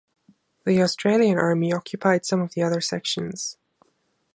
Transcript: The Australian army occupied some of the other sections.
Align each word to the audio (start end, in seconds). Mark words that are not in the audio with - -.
The 0.65 0.81
Australian 0.81 1.37
army 1.37 1.71
occupied 1.71 2.25
some 2.25 2.41
of 2.41 2.55
the 2.55 2.63
other 2.63 2.81
sections. 2.81 3.57